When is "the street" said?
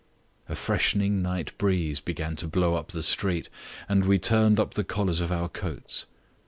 2.91-3.49